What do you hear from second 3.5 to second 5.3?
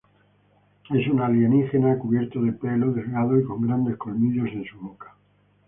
grandes colmillos en su boca.